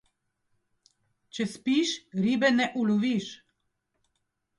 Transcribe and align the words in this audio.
Če 1.37 1.45
spiš, 1.51 1.91
ribe 2.21 2.49
ne 2.55 2.67
uloviš. 2.85 3.29